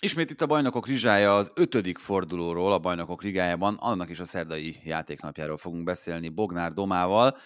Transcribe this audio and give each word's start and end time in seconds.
Ismét 0.00 0.30
itt 0.30 0.40
a 0.40 0.46
Bajnokok 0.46 0.86
Rizsája 0.86 1.36
az 1.36 1.52
ötödik 1.54 1.98
fordulóról 1.98 2.72
a 2.72 2.78
Bajnokok 2.78 3.22
Ligájában, 3.22 3.74
annak 3.74 4.10
is 4.10 4.20
a 4.20 4.26
szerdai 4.26 4.76
játéknapjáról 4.84 5.56
fogunk 5.56 5.84
beszélni 5.84 6.28
Bognár 6.28 6.72
Domával, 6.72 7.36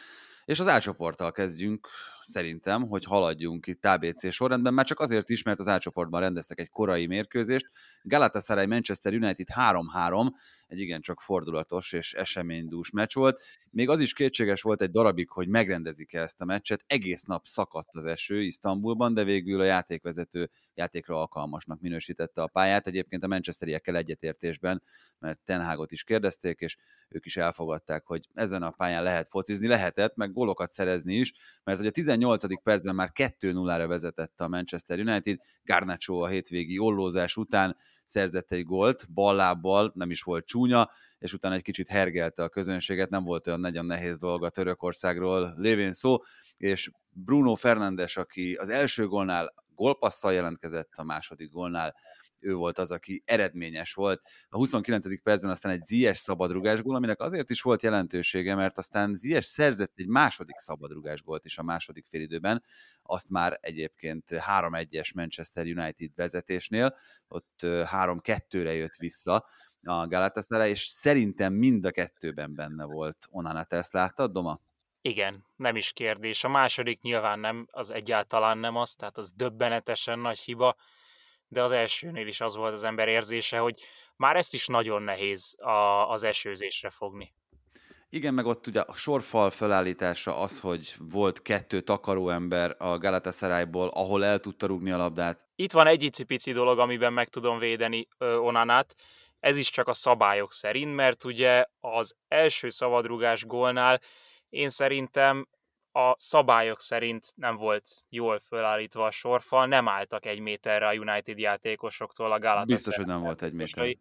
és 0.44 0.60
az 0.60 0.68
álcsoporttal 0.68 1.32
kezdjünk, 1.32 1.88
szerintem, 2.24 2.88
hogy 2.88 3.04
haladjunk 3.04 3.66
itt 3.66 3.86
ABC 3.86 4.32
sorrendben, 4.32 4.74
már 4.74 4.84
csak 4.84 5.00
azért 5.00 5.28
is, 5.30 5.42
mert 5.42 5.60
az 5.60 5.68
álcsoportban 5.68 6.20
rendeztek 6.20 6.60
egy 6.60 6.68
korai 6.68 7.06
mérkőzést. 7.06 7.68
Galatasaray 8.02 8.66
Manchester 8.66 9.12
United 9.12 9.46
3-3, 9.54 10.26
egy 10.66 10.78
igencsak 10.78 11.20
fordulatos 11.20 11.92
és 11.92 12.12
eseménydús 12.12 12.90
meccs 12.90 13.14
volt. 13.14 13.40
Még 13.70 13.88
az 13.88 14.00
is 14.00 14.12
kétséges 14.12 14.62
volt 14.62 14.82
egy 14.82 14.90
darabig, 14.90 15.30
hogy 15.30 15.48
megrendezik-e 15.48 16.20
ezt 16.20 16.40
a 16.40 16.44
meccset. 16.44 16.84
Egész 16.86 17.22
nap 17.22 17.46
szakadt 17.46 17.94
az 17.96 18.04
eső 18.04 18.42
Isztambulban, 18.42 19.14
de 19.14 19.24
végül 19.24 19.60
a 19.60 19.64
játékvezető 19.64 20.50
játékra 20.74 21.16
alkalmasnak 21.20 21.80
minősítette 21.80 22.42
a 22.42 22.46
pályát. 22.46 22.86
Egyébként 22.86 23.24
a 23.24 23.26
manchesteriekkel 23.26 23.96
egyetértésben, 23.96 24.82
mert 25.18 25.40
Tenhágot 25.44 25.92
is 25.92 26.04
kérdezték, 26.04 26.60
és 26.60 26.76
ők 27.08 27.26
is 27.26 27.36
elfogadták, 27.36 28.06
hogy 28.06 28.28
ezen 28.34 28.62
a 28.62 28.70
pályán 28.70 29.02
lehet 29.02 29.28
focizni, 29.28 29.66
lehetett, 29.66 30.16
meg 30.16 30.32
gólokat 30.32 30.70
szerezni 30.70 31.14
is, 31.14 31.32
mert 31.64 31.78
hogy 31.78 31.86
a 31.86 31.90
18. 32.12 32.62
percben 32.62 32.94
már 32.94 33.10
2-0-ra 33.14 33.84
vezetett 33.88 34.40
a 34.40 34.48
Manchester 34.48 34.98
United, 34.98 35.38
Garnacho 35.62 36.14
a 36.14 36.26
hétvégi 36.26 36.78
ollózás 36.78 37.36
után 37.36 37.76
szerzett 38.04 38.52
egy 38.52 38.64
gólt, 38.64 39.12
ballábbal, 39.12 39.92
nem 39.94 40.10
is 40.10 40.22
volt 40.22 40.46
csúnya, 40.46 40.90
és 41.18 41.32
utána 41.32 41.54
egy 41.54 41.62
kicsit 41.62 41.88
hergelte 41.88 42.42
a 42.42 42.48
közönséget, 42.48 43.10
nem 43.10 43.24
volt 43.24 43.46
olyan 43.46 43.60
nagyon 43.60 43.86
nehéz 43.86 44.18
dolga 44.18 44.48
Törökországról 44.48 45.54
lévén 45.56 45.92
szó, 45.92 46.16
és 46.56 46.90
Bruno 47.10 47.54
Fernandes, 47.54 48.16
aki 48.16 48.54
az 48.54 48.68
első 48.68 49.06
gólnál 49.06 49.54
gólpasszal 49.74 50.32
jelentkezett, 50.32 50.92
a 50.94 51.04
második 51.04 51.50
gólnál 51.50 51.94
ő 52.42 52.54
volt 52.54 52.78
az, 52.78 52.90
aki 52.90 53.22
eredményes 53.24 53.94
volt. 53.94 54.22
A 54.48 54.56
29. 54.56 55.22
percben 55.22 55.50
aztán 55.50 55.72
egy 55.72 55.84
Zies 55.84 56.18
szabadrugás 56.18 56.82
gól, 56.82 56.94
aminek 56.94 57.20
azért 57.20 57.50
is 57.50 57.62
volt 57.62 57.82
jelentősége, 57.82 58.54
mert 58.54 58.78
aztán 58.78 59.14
Zies 59.14 59.44
szerzett 59.44 59.92
egy 59.96 60.08
második 60.08 60.58
szabadrugás 60.58 61.22
gólt 61.22 61.44
is 61.44 61.58
a 61.58 61.62
második 61.62 62.06
félidőben, 62.06 62.62
azt 63.02 63.30
már 63.30 63.58
egyébként 63.60 64.24
3-1-es 64.28 65.14
Manchester 65.14 65.66
United 65.66 66.10
vezetésnél, 66.14 66.96
ott 67.28 67.58
3-2-re 67.62 68.72
jött 68.72 68.96
vissza 68.96 69.46
a 69.82 70.06
Galatasaray, 70.06 70.70
és 70.70 70.80
szerintem 70.80 71.52
mind 71.52 71.84
a 71.84 71.90
kettőben 71.90 72.54
benne 72.54 72.84
volt 72.84 73.16
Onana, 73.30 73.64
te 73.64 73.76
ezt 73.76 73.92
láttad, 73.92 74.32
Doma? 74.32 74.60
Igen, 75.00 75.46
nem 75.56 75.76
is 75.76 75.92
kérdés. 75.92 76.44
A 76.44 76.48
második 76.48 77.00
nyilván 77.00 77.38
nem, 77.38 77.66
az 77.70 77.90
egyáltalán 77.90 78.58
nem 78.58 78.76
az, 78.76 78.94
tehát 78.94 79.18
az 79.18 79.32
döbbenetesen 79.32 80.18
nagy 80.18 80.38
hiba 80.38 80.76
de 81.52 81.62
az 81.62 81.72
elsőnél 81.72 82.26
is 82.26 82.40
az 82.40 82.56
volt 82.56 82.72
az 82.72 82.84
ember 82.84 83.08
érzése, 83.08 83.58
hogy 83.58 83.80
már 84.16 84.36
ezt 84.36 84.54
is 84.54 84.66
nagyon 84.66 85.02
nehéz 85.02 85.56
a, 85.58 86.10
az 86.10 86.22
esőzésre 86.22 86.90
fogni. 86.90 87.34
Igen, 88.08 88.34
meg 88.34 88.46
ott 88.46 88.66
ugye 88.66 88.80
a 88.80 88.94
sorfal 88.94 89.50
felállítása 89.50 90.38
az, 90.38 90.60
hogy 90.60 90.94
volt 90.98 91.42
kettő 91.42 91.80
takaróember 91.80 92.74
a 92.78 92.98
Galatasarayból, 92.98 93.88
ahol 93.88 94.24
el 94.24 94.38
tudta 94.38 94.66
rúgni 94.66 94.90
a 94.90 94.96
labdát. 94.96 95.46
Itt 95.54 95.72
van 95.72 95.86
egy 95.86 96.02
icipici 96.02 96.52
dolog, 96.52 96.78
amiben 96.78 97.12
meg 97.12 97.28
tudom 97.28 97.58
védeni 97.58 98.08
ö, 98.18 98.36
Onanát. 98.36 98.94
Ez 99.40 99.56
is 99.56 99.70
csak 99.70 99.88
a 99.88 99.94
szabályok 99.94 100.52
szerint, 100.52 100.94
mert 100.94 101.24
ugye 101.24 101.64
az 101.80 102.14
első 102.28 102.70
szabadrugás 102.70 103.44
gólnál 103.44 104.00
én 104.48 104.68
szerintem 104.68 105.48
a 105.92 106.14
szabályok 106.18 106.80
szerint 106.80 107.32
nem 107.36 107.56
volt 107.56 107.90
jól 108.08 108.40
fölállítva 108.40 109.04
a 109.04 109.10
sorfal, 109.10 109.66
nem 109.66 109.88
álltak 109.88 110.26
egy 110.26 110.38
méterre 110.38 110.88
a 110.88 110.94
United 110.94 111.38
játékosoktól 111.38 112.26
a 112.26 112.38
Galatasaray. 112.38 112.66
Biztos, 112.66 112.96
hogy 112.96 113.06
nem 113.06 113.20
volt 113.20 113.42
egy 113.42 113.52
méter. 113.52 113.96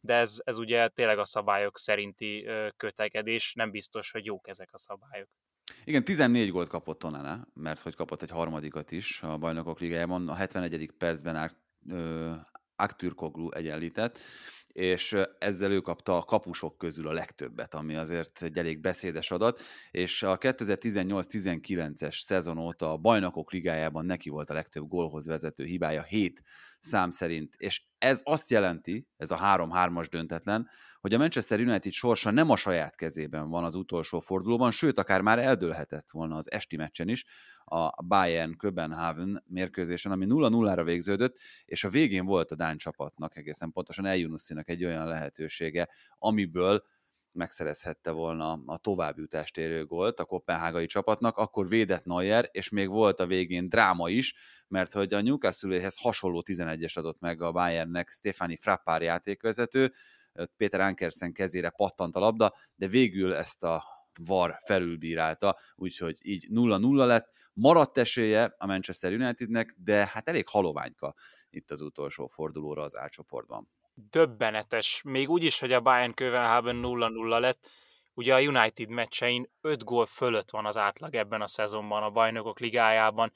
De 0.00 0.14
ez, 0.14 0.40
ez 0.44 0.58
ugye 0.58 0.88
tényleg 0.88 1.18
a 1.18 1.24
szabályok 1.24 1.78
szerinti 1.78 2.48
kötekedés, 2.76 3.52
nem 3.54 3.70
biztos, 3.70 4.10
hogy 4.10 4.24
jók 4.24 4.48
ezek 4.48 4.68
a 4.72 4.78
szabályok. 4.78 5.28
Igen, 5.84 6.04
14 6.04 6.50
gólt 6.50 6.68
kapott 6.68 7.04
Onana, 7.04 7.46
mert 7.54 7.80
hogy 7.80 7.94
kapott 7.94 8.22
egy 8.22 8.30
harmadikat 8.30 8.90
is 8.90 9.22
a 9.22 9.36
bajnokok 9.36 9.80
ligájában. 9.80 10.28
A 10.28 10.34
71. 10.34 10.90
percben 10.98 11.50
Aktürkoglu 12.76 13.50
egyenlített, 13.50 14.18
és 14.76 15.16
ezzel 15.38 15.70
ő 15.70 15.80
kapta 15.80 16.16
a 16.16 16.22
kapusok 16.22 16.78
közül 16.78 17.08
a 17.08 17.12
legtöbbet, 17.12 17.74
ami 17.74 17.94
azért 17.94 18.42
egy 18.42 18.58
elég 18.58 18.80
beszédes 18.80 19.30
adat, 19.30 19.60
és 19.90 20.22
a 20.22 20.38
2018-19-es 20.38 22.22
szezon 22.22 22.58
óta 22.58 22.92
a 22.92 22.96
bajnokok 22.96 23.52
ligájában 23.52 24.04
neki 24.04 24.28
volt 24.28 24.50
a 24.50 24.54
legtöbb 24.54 24.88
gólhoz 24.88 25.26
vezető 25.26 25.64
hibája, 25.64 26.02
7 26.02 26.42
szám 26.80 27.10
szerint, 27.10 27.54
és 27.56 27.84
ez 27.98 28.20
azt 28.24 28.50
jelenti, 28.50 29.08
ez 29.16 29.30
a 29.30 29.38
3-3-as 29.38 30.06
döntetlen, 30.10 30.68
hogy 31.00 31.14
a 31.14 31.18
Manchester 31.18 31.60
United 31.60 31.92
sorsa 31.92 32.30
nem 32.30 32.50
a 32.50 32.56
saját 32.56 32.96
kezében 32.96 33.48
van 33.48 33.64
az 33.64 33.74
utolsó 33.74 34.20
fordulóban, 34.20 34.70
sőt, 34.70 34.98
akár 34.98 35.20
már 35.20 35.38
eldőlhetett 35.38 36.10
volna 36.10 36.36
az 36.36 36.50
esti 36.50 36.76
meccsen 36.76 37.08
is, 37.08 37.24
a 37.64 38.02
Bayern 38.02 38.56
Köbenhaven 38.56 39.44
mérkőzésen, 39.46 40.12
ami 40.12 40.26
0-0-ra 40.28 40.82
végződött, 40.84 41.38
és 41.64 41.84
a 41.84 41.88
végén 41.88 42.24
volt 42.24 42.50
a 42.50 42.54
Dán 42.54 42.76
csapatnak, 42.76 43.36
egészen 43.36 43.72
pontosan 43.72 44.06
Eljunusszinak 44.66 44.68
egy 44.68 44.84
olyan 44.84 45.06
lehetősége, 45.06 45.88
amiből 46.18 46.84
megszerezhette 47.32 48.10
volna 48.10 48.62
a 48.66 48.78
továbbjutást 48.78 49.58
érő 49.58 49.84
gólt 49.84 50.20
a 50.20 50.24
kopenhágai 50.24 50.86
csapatnak, 50.86 51.36
akkor 51.36 51.68
védett 51.68 52.04
Neuer, 52.04 52.48
és 52.52 52.70
még 52.70 52.88
volt 52.88 53.20
a 53.20 53.26
végén 53.26 53.68
dráma 53.68 54.08
is, 54.08 54.34
mert 54.68 54.92
hogy 54.92 55.14
a 55.14 55.20
Newcastle-hez 55.20 55.98
hasonló 55.98 56.42
11-es 56.46 56.96
adott 56.96 57.20
meg 57.20 57.42
a 57.42 57.52
Bayernnek 57.52 58.10
Stefani 58.10 58.56
Frappár 58.56 59.02
játékvezető, 59.02 59.92
Péter 60.56 60.80
Ankersen 60.80 61.32
kezére 61.32 61.70
pattant 61.70 62.14
a 62.14 62.18
labda, 62.18 62.54
de 62.76 62.88
végül 62.88 63.34
ezt 63.34 63.62
a 63.62 63.84
VAR 64.26 64.60
felülbírálta, 64.64 65.58
úgyhogy 65.74 66.18
így 66.22 66.46
0-0 66.50 67.06
lett. 67.06 67.28
Maradt 67.52 67.98
esélye 67.98 68.54
a 68.58 68.66
Manchester 68.66 69.12
Unitednek, 69.12 69.74
de 69.78 70.06
hát 70.12 70.28
elég 70.28 70.48
haloványka 70.48 71.14
itt 71.50 71.70
az 71.70 71.80
utolsó 71.80 72.26
fordulóra 72.26 72.82
az 72.82 72.96
álcsoportban 72.96 73.68
döbbenetes. 73.96 75.00
Még 75.04 75.28
úgy 75.28 75.42
is, 75.42 75.58
hogy 75.58 75.72
a 75.72 75.80
Bayern 75.80 76.14
Kövenhában 76.14 76.80
0-0 76.82 77.40
lett, 77.40 77.68
ugye 78.14 78.34
a 78.34 78.40
United 78.40 78.88
meccsein 78.88 79.50
5 79.60 79.84
gól 79.84 80.06
fölött 80.06 80.50
van 80.50 80.66
az 80.66 80.76
átlag 80.76 81.14
ebben 81.14 81.40
a 81.40 81.46
szezonban 81.46 82.02
a 82.02 82.10
bajnokok 82.10 82.58
ligájában. 82.58 83.32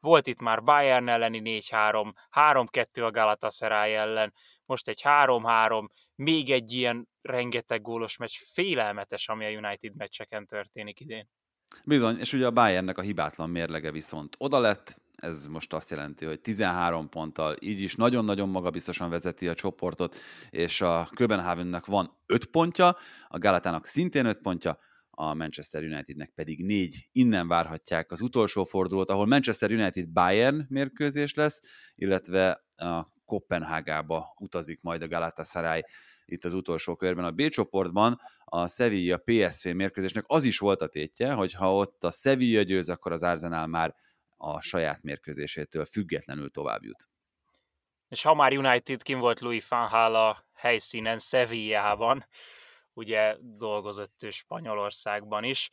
Volt 0.00 0.26
itt 0.26 0.40
már 0.40 0.62
Bayern 0.62 1.08
elleni 1.08 1.62
4-3, 1.70 2.12
3-2 2.32 3.06
a 3.06 3.10
Galatasaray 3.10 3.94
ellen, 3.94 4.32
most 4.64 4.88
egy 4.88 5.00
3-3, 5.04 5.88
még 6.14 6.50
egy 6.50 6.72
ilyen 6.72 7.08
rengeteg 7.22 7.82
gólos 7.82 8.16
meccs, 8.16 8.36
félelmetes, 8.52 9.28
ami 9.28 9.44
a 9.44 9.58
United 9.58 9.96
meccseken 9.96 10.46
történik 10.46 11.00
idén. 11.00 11.28
Bizony, 11.84 12.18
és 12.18 12.32
ugye 12.32 12.46
a 12.46 12.50
Bayernnek 12.50 12.98
a 12.98 13.02
hibátlan 13.02 13.50
mérlege 13.50 13.90
viszont 13.90 14.34
oda 14.38 14.58
lett, 14.58 15.01
ez 15.22 15.46
most 15.46 15.72
azt 15.72 15.90
jelenti, 15.90 16.24
hogy 16.24 16.40
13 16.40 17.08
ponttal 17.08 17.56
így 17.60 17.80
is 17.80 17.94
nagyon-nagyon 17.94 18.48
magabiztosan 18.48 19.10
vezeti 19.10 19.48
a 19.48 19.54
csoportot, 19.54 20.16
és 20.50 20.80
a 20.80 21.08
Köbenhavennek 21.14 21.86
van 21.86 22.16
5 22.26 22.44
pontja, 22.44 22.96
a 23.28 23.38
Galatának 23.38 23.86
szintén 23.86 24.26
5 24.26 24.38
pontja, 24.38 24.78
a 25.10 25.34
Manchester 25.34 25.82
Unitednek 25.82 26.30
pedig 26.34 26.64
négy. 26.64 27.08
Innen 27.12 27.48
várhatják 27.48 28.12
az 28.12 28.20
utolsó 28.20 28.64
fordulót, 28.64 29.10
ahol 29.10 29.26
Manchester 29.26 29.70
United 29.70 30.08
Bayern 30.08 30.66
mérkőzés 30.68 31.34
lesz, 31.34 31.60
illetve 31.94 32.64
a 32.76 33.06
Kopenhágába 33.24 34.34
utazik 34.38 34.80
majd 34.80 35.02
a 35.02 35.08
Galatasaray 35.08 35.84
itt 36.24 36.44
az 36.44 36.52
utolsó 36.52 36.96
körben. 36.96 37.24
A 37.24 37.30
B 37.30 37.48
csoportban 37.48 38.20
a 38.44 38.68
Sevilla 38.68 39.16
PSV 39.16 39.68
mérkőzésnek 39.68 40.24
az 40.26 40.44
is 40.44 40.58
volt 40.58 40.80
a 40.80 40.86
tétje, 40.86 41.32
hogy 41.32 41.52
ha 41.52 41.76
ott 41.76 42.04
a 42.04 42.10
Sevilla 42.10 42.62
győz, 42.62 42.88
akkor 42.88 43.12
az 43.12 43.22
Arsenal 43.22 43.66
már 43.66 43.94
a 44.42 44.60
saját 44.60 45.02
mérkőzésétől 45.02 45.84
függetlenül 45.84 46.50
tovább 46.50 46.82
jut. 46.82 47.08
És 48.08 48.22
ha 48.22 48.34
már 48.34 48.56
United 48.56 49.02
kim 49.02 49.18
volt 49.18 49.40
Louis 49.40 49.68
van 49.68 49.88
Gaal 49.88 50.14
a 50.14 50.44
helyszínen, 50.54 51.18
Sevillában, 51.18 52.26
ugye 52.92 53.36
dolgozott 53.40 54.22
ő 54.22 54.30
Spanyolországban 54.30 55.44
is. 55.44 55.70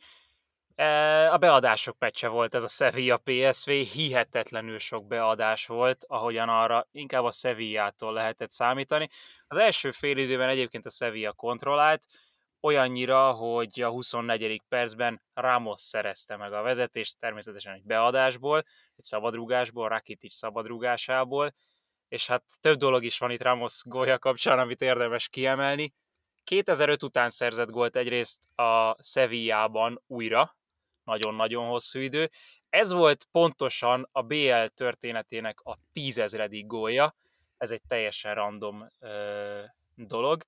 E, 0.74 1.32
a 1.32 1.38
beadások 1.38 1.98
pecse 1.98 2.28
volt 2.28 2.54
ez 2.54 2.62
a 2.62 2.68
Sevilla 2.68 3.16
PSV, 3.24 3.70
hihetetlenül 3.70 4.78
sok 4.78 5.06
beadás 5.06 5.66
volt, 5.66 6.04
ahogyan 6.08 6.48
arra 6.48 6.88
inkább 6.92 7.24
a 7.24 7.30
Sevillától 7.30 8.12
lehetett 8.12 8.50
számítani. 8.50 9.08
Az 9.46 9.56
első 9.56 9.90
fél 9.90 10.16
időben 10.16 10.48
egyébként 10.48 10.86
a 10.86 10.90
Sevilla 10.90 11.32
kontrollált, 11.32 12.02
olyannyira, 12.60 13.32
hogy 13.32 13.80
a 13.80 13.88
24. 13.88 14.62
percben 14.68 15.22
Ramos 15.34 15.80
szerezte 15.80 16.36
meg 16.36 16.52
a 16.52 16.62
vezetést, 16.62 17.18
természetesen 17.18 17.74
egy 17.74 17.84
beadásból, 17.84 18.64
egy 18.96 19.04
szabadrugásból, 19.04 19.88
Rakitic 19.88 20.34
szabadrugásából, 20.34 21.54
és 22.08 22.26
hát 22.26 22.42
több 22.60 22.78
dolog 22.78 23.04
is 23.04 23.18
van 23.18 23.30
itt 23.30 23.42
Ramos 23.42 23.82
gólja 23.84 24.18
kapcsán, 24.18 24.58
amit 24.58 24.80
érdemes 24.80 25.28
kiemelni. 25.28 25.92
2005 26.44 27.02
után 27.02 27.30
szerzett 27.30 27.70
gólt 27.70 27.96
egyrészt 27.96 28.58
a 28.58 28.96
Sevillában 29.02 30.02
újra, 30.06 30.56
nagyon-nagyon 31.04 31.68
hosszú 31.68 31.98
idő. 31.98 32.30
Ez 32.68 32.92
volt 32.92 33.26
pontosan 33.32 34.08
a 34.12 34.22
BL 34.22 34.64
történetének 34.74 35.60
a 35.60 35.78
tízezredik 35.92 36.66
gólja, 36.66 37.14
ez 37.58 37.70
egy 37.70 37.82
teljesen 37.88 38.34
random 38.34 38.90
ö, 39.00 39.60
dolog. 39.94 40.44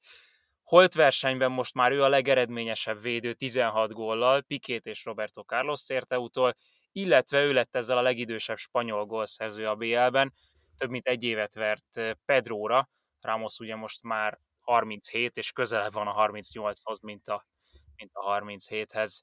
Holt 0.73 0.95
versenyben 0.95 1.51
most 1.51 1.75
már 1.75 1.93
ő 1.93 2.03
a 2.03 2.09
legeredményesebb 2.09 3.01
védő 3.01 3.33
16 3.33 3.93
góllal, 3.93 4.43
Pikét 4.43 4.87
és 4.87 5.05
Roberto 5.05 5.43
Carlos 5.43 5.83
Certeutól, 5.83 6.57
illetve 6.93 7.43
ő 7.43 7.53
lett 7.53 7.77
ezzel 7.77 7.99
a 7.99 8.03
legidősebb 8.03 8.57
spanyol 8.57 9.07
gólszerző 9.07 9.69
a 9.69 9.75
BL-ben, 9.75 10.33
több 10.77 10.91
mint 10.91 11.07
egy 11.07 11.23
évet 11.23 11.55
vert 11.55 12.17
Pedróra, 12.25 12.89
Ramos 13.21 13.59
ugye 13.59 13.77
most 13.77 14.03
már 14.03 14.39
37, 14.61 15.37
és 15.37 15.53
közelebb 15.53 15.93
van 15.93 16.07
a 16.07 16.27
38-hoz, 16.27 17.01
mint 17.01 17.29
a, 17.29 17.47
mint 17.97 18.11
a 18.13 18.41
37-hez. 18.41 19.19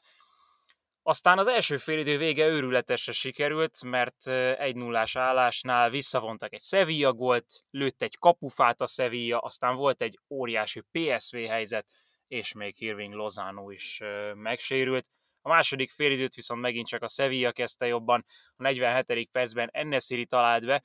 Aztán 1.03 1.37
az 1.37 1.47
első 1.47 1.77
félidő 1.77 2.17
vége 2.17 2.47
őrületesre 2.47 3.11
sikerült, 3.11 3.83
mert 3.83 4.27
egy 4.57 4.75
nullás 4.75 5.15
állásnál 5.15 5.89
visszavontak 5.89 6.53
egy 6.53 6.63
Sevilla 6.63 7.13
gólt, 7.13 7.45
lőtt 7.69 8.01
egy 8.01 8.17
kapufát 8.17 8.81
a 8.81 8.87
Sevilla, 8.87 9.39
aztán 9.39 9.75
volt 9.75 10.01
egy 10.01 10.19
óriási 10.29 10.83
PSV 10.91 11.35
helyzet, 11.35 11.87
és 12.27 12.53
még 12.53 12.81
Irving 12.81 13.13
Lozano 13.13 13.69
is 13.69 13.99
megsérült. 14.33 15.07
A 15.41 15.49
második 15.49 15.91
félidőt 15.91 16.33
viszont 16.33 16.61
megint 16.61 16.87
csak 16.87 17.03
a 17.03 17.07
Sevilla 17.07 17.51
kezdte 17.51 17.85
jobban, 17.85 18.25
a 18.55 18.63
47. 18.63 19.29
percben 19.31 19.69
Ennesiri 19.71 20.25
talált 20.25 20.65
be, 20.65 20.83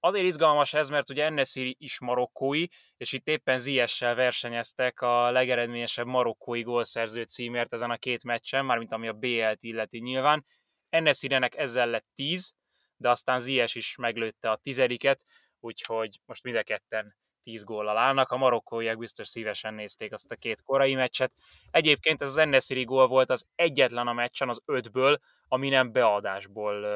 Azért 0.00 0.24
izgalmas 0.24 0.74
ez, 0.74 0.88
mert 0.88 1.10
ugye 1.10 1.24
Ennesiri 1.24 1.76
is 1.78 2.00
marokkói, 2.00 2.66
és 2.96 3.12
itt 3.12 3.26
éppen 3.26 3.58
Ziessel 3.58 4.14
versenyeztek 4.14 5.00
a 5.00 5.30
legeredményesebb 5.30 6.06
marokkói 6.06 6.62
gólszerző 6.62 7.22
címért 7.22 7.72
ezen 7.72 7.90
a 7.90 7.96
két 7.96 8.24
meccsen, 8.24 8.64
mármint 8.64 8.92
ami 8.92 9.08
a 9.08 9.12
BL-t 9.12 9.62
illeti 9.62 9.98
nyilván. 9.98 10.46
Ennesirinek 10.88 11.56
ezzel 11.56 11.86
lett 11.86 12.06
10, 12.14 12.54
de 12.96 13.10
aztán 13.10 13.40
Zies 13.40 13.74
is 13.74 13.96
meglőtte 13.96 14.50
a 14.50 14.56
tizediket, 14.56 15.24
úgyhogy 15.60 16.20
most 16.24 16.42
mind 16.42 16.56
a 16.56 16.62
ketten 16.62 17.16
10 17.42 17.64
góllal 17.64 17.96
állnak. 17.96 18.30
A 18.30 18.36
marokkóiak 18.36 18.98
biztos 18.98 19.28
szívesen 19.28 19.74
nézték 19.74 20.12
azt 20.12 20.30
a 20.30 20.36
két 20.36 20.62
korai 20.62 20.94
meccset. 20.94 21.32
Egyébként 21.70 22.22
ez 22.22 22.28
az 22.28 22.36
Ennesiri 22.36 22.84
gól 22.84 23.06
volt 23.06 23.30
az 23.30 23.46
egyetlen 23.54 24.06
a 24.06 24.12
meccsen 24.12 24.48
az 24.48 24.62
ötből, 24.64 25.18
ami 25.48 25.68
nem 25.68 25.92
beadásból 25.92 26.86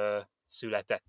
született. 0.47 1.05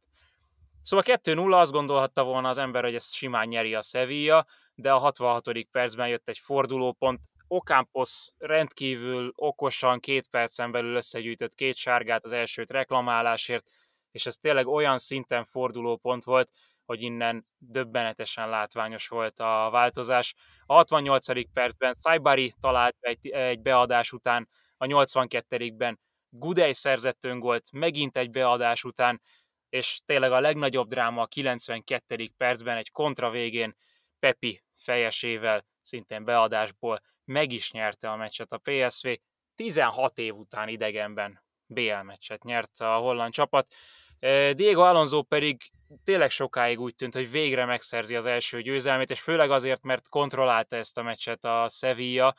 Szóval 0.83 1.06
2-0 1.24 1.60
azt 1.60 1.72
gondolhatta 1.72 2.24
volna 2.24 2.50
az 2.50 2.57
ember, 2.57 2.83
hogy 2.83 2.95
ezt 2.95 3.13
simán 3.13 3.48
nyeri 3.48 3.75
a 3.75 3.81
Sevilla, 3.81 4.45
de 4.75 4.92
a 4.92 4.98
66. 4.98 5.50
percben 5.72 6.07
jött 6.07 6.30
egy 6.30 6.38
fordulópont, 6.38 7.19
Ocampos 7.54 8.30
rendkívül 8.38 9.31
okosan 9.36 10.00
két 10.00 10.28
percen 10.28 10.72
belül 10.72 10.95
összegyűjtött 10.95 11.56
két 11.56 11.75
sárgát 11.75 12.24
az 12.24 12.31
elsőt 12.31 12.69
reklamálásért, 12.69 13.66
és 14.12 14.25
ez 14.25 14.36
tényleg 14.36 14.68
olyan 14.68 14.98
szinten 14.98 15.45
fordulópont 15.45 16.24
volt, 16.24 16.50
hogy 16.86 17.01
innen 17.01 17.45
döbbenetesen 17.57 18.50
látványos 18.50 19.07
volt 19.07 19.39
a 19.39 19.69
változás. 19.72 20.33
A 20.66 20.74
68. 20.74 21.51
percben 21.54 21.95
Saibari 22.04 22.56
talált 22.60 22.95
egy, 23.00 23.28
egy 23.28 23.62
beadás 23.62 24.12
után, 24.12 24.50
a 24.78 24.86
82-ben 24.86 26.00
Gudej 26.30 26.74
szerzett 26.74 27.24
öngolt, 27.24 27.72
megint 27.72 28.18
egy 28.18 28.31
beadás 28.31 28.83
után, 28.83 29.22
és 29.71 30.00
tényleg 30.06 30.31
a 30.31 30.39
legnagyobb 30.39 30.88
dráma 30.88 31.21
a 31.21 31.25
92. 31.25 32.29
percben 32.38 32.77
egy 32.77 32.91
kontra 32.91 33.29
végén 33.29 33.75
Pepi 34.19 34.63
fejesével, 34.75 35.65
szintén 35.81 36.23
beadásból 36.23 37.01
meg 37.25 37.51
is 37.51 37.71
nyerte 37.71 38.12
a 38.12 38.15
meccset 38.15 38.51
a 38.51 38.62
PSV. 38.63 39.07
16 39.56 40.18
év 40.18 40.35
után 40.35 40.68
idegenben 40.68 41.44
BL 41.65 42.01
meccset 42.03 42.44
nyert 42.44 42.79
a 42.79 42.95
holland 42.95 43.33
csapat. 43.33 43.73
Diego 44.56 44.81
Alonso 44.81 45.21
pedig 45.21 45.71
tényleg 46.03 46.29
sokáig 46.29 46.79
úgy 46.79 46.95
tűnt, 46.95 47.13
hogy 47.13 47.31
végre 47.31 47.65
megszerzi 47.65 48.15
az 48.15 48.25
első 48.25 48.62
győzelmét, 48.62 49.12
és 49.12 49.21
főleg 49.21 49.51
azért, 49.51 49.81
mert 49.81 50.09
kontrollálta 50.09 50.75
ezt 50.75 50.97
a 50.97 51.03
meccset 51.03 51.44
a 51.44 51.69
Sevilla, 51.69 52.35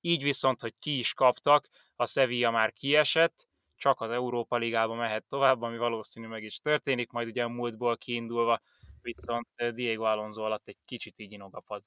így 0.00 0.22
viszont, 0.22 0.60
hogy 0.60 0.74
ki 0.78 0.98
is 0.98 1.14
kaptak, 1.14 1.68
a 1.96 2.06
Sevilla 2.06 2.50
már 2.50 2.72
kiesett, 2.72 3.47
csak 3.78 4.00
az 4.00 4.10
Európa 4.10 4.56
Ligába 4.56 4.94
mehet 4.94 5.24
tovább, 5.28 5.62
ami 5.62 5.78
valószínű 5.78 6.26
meg 6.26 6.42
is 6.42 6.58
történik, 6.58 7.10
majd 7.10 7.28
ugye 7.28 7.42
a 7.42 7.48
múltból 7.48 7.96
kiindulva, 7.96 8.60
viszont 9.02 9.46
eh, 9.54 9.72
Diego 9.72 10.04
Alonso 10.04 10.42
alatt 10.42 10.68
egy 10.68 10.78
kicsit 10.84 11.18
így 11.18 11.32
inog 11.32 11.56
a 11.56 11.60
pad. 11.60 11.82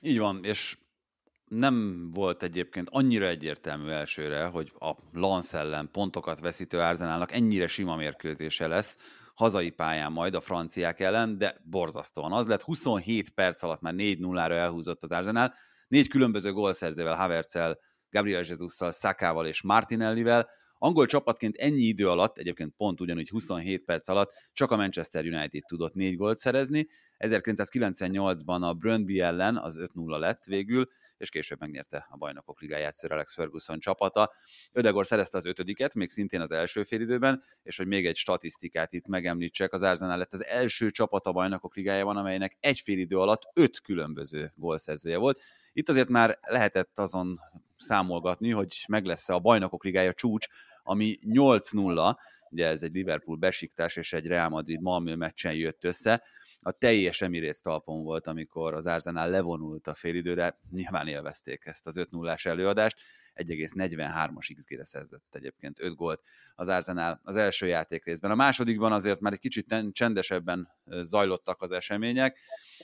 Így 0.00 0.18
van, 0.18 0.44
és 0.44 0.76
nem 1.44 2.08
volt 2.10 2.42
egyébként 2.42 2.88
annyira 2.90 3.26
egyértelmű 3.26 3.88
elsőre, 3.88 4.46
hogy 4.46 4.72
a 4.78 4.92
Lance 5.12 5.58
ellen 5.58 5.88
pontokat 5.92 6.40
veszítő 6.40 6.78
Arzenálnak 6.78 7.32
ennyire 7.32 7.66
sima 7.66 7.96
mérkőzése 7.96 8.66
lesz, 8.66 8.96
hazai 9.34 9.70
pályán 9.70 10.12
majd 10.12 10.34
a 10.34 10.40
franciák 10.40 11.00
ellen, 11.00 11.38
de 11.38 11.60
borzasztóan 11.64 12.32
az 12.32 12.46
lett. 12.46 12.62
27 12.62 13.30
perc 13.30 13.62
alatt 13.62 13.80
már 13.80 13.94
4-0-ra 13.96 14.50
elhúzott 14.50 15.02
az 15.02 15.12
Arzenál, 15.12 15.54
négy 15.88 16.08
különböző 16.08 16.52
gólszerzővel, 16.52 17.16
Havertzel, 17.16 17.78
Gabriel 18.10 18.42
Jesus-szal, 18.44 18.92
Szakával 18.92 19.46
és 19.46 19.62
Martinellivel, 19.62 20.48
Angol 20.78 21.06
csapatként 21.06 21.56
ennyi 21.56 21.82
idő 21.82 22.08
alatt, 22.08 22.38
egyébként 22.38 22.74
pont 22.76 23.00
ugyanúgy 23.00 23.28
27 23.28 23.84
perc 23.84 24.08
alatt 24.08 24.32
csak 24.52 24.70
a 24.70 24.76
Manchester 24.76 25.24
United 25.24 25.64
tudott 25.66 25.94
négy 25.94 26.16
gólt 26.16 26.38
szerezni. 26.38 26.86
1998-ban 27.18 28.60
a 28.60 28.72
Brøndby 28.72 29.20
ellen 29.20 29.56
az 29.56 29.78
5-0 29.94 30.18
lett 30.18 30.44
végül, 30.44 30.86
és 31.16 31.28
később 31.28 31.60
megnyerte 31.60 32.06
a 32.10 32.16
bajnokok 32.16 32.60
ligáját 32.60 32.98
Sir 32.98 33.12
Alex 33.12 33.34
Ferguson 33.34 33.78
csapata. 33.78 34.32
Ödegor 34.72 35.06
szerezte 35.06 35.38
az 35.38 35.44
ötödiket, 35.44 35.94
még 35.94 36.10
szintén 36.10 36.40
az 36.40 36.50
első 36.50 36.82
félidőben, 36.82 37.42
és 37.62 37.76
hogy 37.76 37.86
még 37.86 38.06
egy 38.06 38.16
statisztikát 38.16 38.92
itt 38.92 39.06
megemlítsek, 39.06 39.72
az 39.72 39.82
Arsenal 39.82 40.18
lett 40.18 40.32
az 40.32 40.44
első 40.44 40.90
csapat 40.90 41.26
a 41.26 41.32
bajnokok 41.32 41.76
ligájában, 41.76 42.16
amelynek 42.16 42.56
egy 42.60 42.80
félidő 42.80 43.18
alatt 43.18 43.42
öt 43.54 43.80
különböző 43.80 44.52
gólszerzője 44.54 45.16
volt. 45.16 45.40
Itt 45.72 45.88
azért 45.88 46.08
már 46.08 46.38
lehetett 46.42 46.98
azon 46.98 47.40
számolgatni, 47.78 48.50
hogy 48.50 48.84
meg 48.88 49.04
lesz-e 49.04 49.34
a 49.34 49.38
bajnokok 49.38 49.84
ligája 49.84 50.12
csúcs, 50.12 50.46
ami 50.82 51.18
8-0, 51.22 52.16
ugye 52.50 52.66
ez 52.66 52.82
egy 52.82 52.92
Liverpool 52.92 53.36
besiktás 53.36 53.96
és 53.96 54.12
egy 54.12 54.26
Real 54.26 54.48
Madrid 54.48 54.80
Malmö 54.80 55.14
meccsen 55.14 55.54
jött 55.54 55.84
össze, 55.84 56.22
a 56.60 56.70
teljes 56.70 57.20
Emirates 57.20 57.60
talpon 57.60 58.02
volt, 58.02 58.26
amikor 58.26 58.74
az 58.74 58.86
Arsenal 58.86 59.28
levonult 59.30 59.86
a 59.86 59.94
félidőre, 59.94 60.58
nyilván 60.70 61.08
élvezték 61.08 61.62
ezt 61.64 61.86
az 61.86 61.96
5 61.96 62.10
0 62.10 62.36
előadást, 62.42 62.96
1,43-as 63.36 64.52
XG-re 64.56 64.84
szerzett 64.84 65.34
egyébként 65.34 65.80
5 65.80 65.94
gólt 65.94 66.20
az 66.54 66.68
Arsenal 66.68 67.20
az 67.22 67.36
első 67.36 67.66
játék 67.66 68.04
részben. 68.04 68.30
A 68.30 68.34
másodikban 68.34 68.92
azért 68.92 69.20
már 69.20 69.32
egy 69.32 69.38
kicsit 69.38 69.74
csendesebben 69.92 70.68
zajlottak 70.86 71.62
az 71.62 71.70
események. 71.70 72.38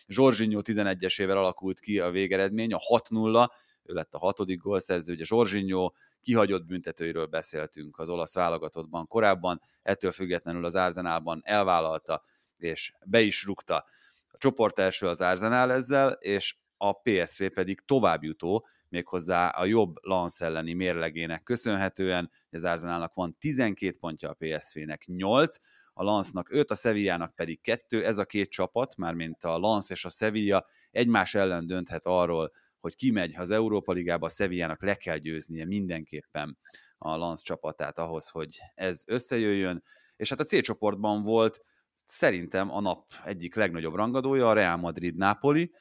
Zsorzsinyó 0.09 0.61
11-esével 0.64 1.37
alakult 1.37 1.81
ki 1.81 1.99
a 1.99 2.11
végeredmény, 2.11 2.73
a 2.73 2.78
6-0, 2.99 3.49
ő 3.85 3.93
lett 3.93 4.15
a 4.15 4.19
hatodik 4.19 4.61
gólszerző, 4.61 5.12
ugye 5.12 5.25
Zsorzsinyó 5.25 5.95
kihagyott 6.21 6.65
büntetőiről 6.65 7.27
beszéltünk 7.27 7.99
az 7.99 8.09
olasz 8.09 8.35
válogatottban 8.35 9.07
korábban, 9.07 9.61
ettől 9.83 10.12
függetlenül 10.12 10.65
az 10.65 10.75
Arzenálban 10.75 11.41
elvállalta, 11.45 12.23
és 12.57 12.93
be 13.07 13.21
is 13.21 13.45
rúgta 13.45 13.85
a 14.29 14.39
csoport 14.39 14.79
első 14.79 15.07
az 15.07 15.21
Arzenál 15.21 15.73
ezzel, 15.73 16.11
és 16.11 16.57
a 16.77 16.93
PSV 16.93 17.45
pedig 17.45 17.81
továbbjutó, 17.81 18.67
méghozzá 18.89 19.49
a 19.49 19.65
jobb 19.65 19.97
Lance 20.01 20.45
elleni 20.45 20.73
mérlegének 20.73 21.43
köszönhetően, 21.43 22.31
az 22.51 22.65
Arzenálnak 22.65 23.15
van 23.15 23.37
12 23.39 23.97
pontja, 24.01 24.31
a 24.31 24.37
PSV-nek 24.39 25.05
8, 25.07 25.57
a 25.95 26.03
Lance-nak 26.03 26.53
5, 26.53 26.71
a 26.71 26.75
Sevillának 26.75 27.35
pedig 27.35 27.61
2, 27.61 28.05
ez 28.05 28.19
a 28.19 28.25
két 28.25 28.51
csapat, 28.51 28.97
mármint 28.97 29.45
a 29.45 29.59
Lance 29.59 29.95
és 29.95 30.05
a 30.05 30.09
Sevilla 30.09 30.67
egymás 30.91 31.35
ellen 31.35 31.67
dönthet 31.67 32.07
arról, 32.07 32.53
hogy 32.83 32.97
kimegy 32.97 33.35
az 33.37 33.51
Európa 33.51 33.93
Ligába, 33.93 34.27
a 34.27 34.31
Sevillának 34.31 34.83
le 34.83 34.95
kell 34.95 35.17
győznie 35.17 35.65
mindenképpen 35.65 36.59
a 36.99 37.17
Lance 37.17 37.43
csapatát 37.43 37.99
ahhoz, 37.99 38.29
hogy 38.29 38.59
ez 38.75 39.03
összejöjjön, 39.07 39.83
és 40.17 40.29
hát 40.29 40.41
a 40.41 40.45
C 40.45 40.61
csoportban 40.62 41.23
volt 41.23 41.61
szerintem 42.07 42.71
a 42.71 42.81
nap 42.81 43.12
egyik 43.25 43.55
legnagyobb 43.55 43.95
rangadója, 43.95 44.49
a 44.49 44.53
Real 44.53 44.77
Madrid-Napoli, 44.77 45.73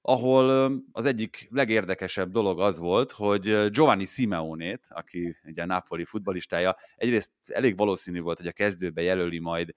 ahol 0.00 0.72
az 0.92 1.04
egyik 1.04 1.48
legérdekesebb 1.50 2.30
dolog 2.30 2.60
az 2.60 2.78
volt, 2.78 3.12
hogy 3.12 3.70
Giovanni 3.70 4.04
Simeonét, 4.04 4.86
aki 4.88 5.36
ugye 5.44 5.62
a 5.62 5.66
Napoli 5.66 6.04
futbalistája, 6.04 6.76
egyrészt 6.96 7.32
elég 7.46 7.76
valószínű 7.76 8.20
volt, 8.20 8.38
hogy 8.38 8.46
a 8.46 8.52
kezdőbe 8.52 9.02
jelöli 9.02 9.38
majd 9.38 9.74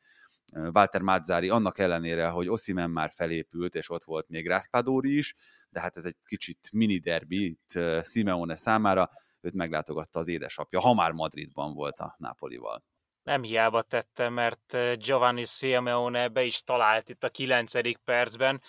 Walter 0.52 1.02
Mazzari 1.02 1.50
annak 1.50 1.80
ellenére, 1.80 2.30
hogy 2.30 2.48
Osimen 2.48 2.90
már 2.90 3.12
felépült, 3.12 3.76
és 3.76 3.90
ott 3.90 4.04
volt 4.04 4.30
még 4.30 4.48
Raspadori 4.48 5.18
is, 5.18 5.36
de 5.70 5.80
hát 5.80 5.98
ez 5.98 6.06
egy 6.06 6.16
kicsit 6.26 6.70
mini 6.72 6.98
derbi 6.98 7.46
itt 7.46 7.80
Simeone 8.04 8.56
számára, 8.56 9.10
őt 9.42 9.54
meglátogatta 9.54 10.20
az 10.20 10.28
édesapja, 10.28 10.80
ha 10.80 10.94
már 10.94 11.12
Madridban 11.12 11.74
volt 11.74 11.98
a 11.98 12.16
Napolival. 12.18 12.84
Nem 13.24 13.42
hiába 13.42 13.82
tette, 13.82 14.30
mert 14.30 14.78
Giovanni 14.98 15.46
Simeone 15.46 16.28
be 16.28 16.44
is 16.44 16.64
talált 16.64 17.10
itt 17.10 17.24
a 17.24 17.30
kilencedik 17.30 17.98
percben, 17.98 18.62